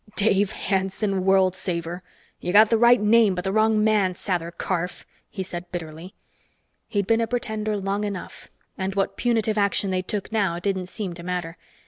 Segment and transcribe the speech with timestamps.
[0.15, 2.01] "Dave Hanson, world saver!
[2.39, 6.15] You got the right name but the wrong man, Sather Karf," he said bitterly.
[6.87, 11.13] He'd been a pretender long enough, and what punitive action they took now didn't seem
[11.13, 11.55] to matter.